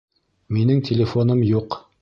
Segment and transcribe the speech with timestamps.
[0.57, 1.83] Минең телефоным юҡ